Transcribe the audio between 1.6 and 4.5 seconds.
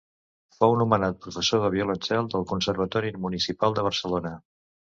de violoncel del Conservatori Municipal de Barcelona.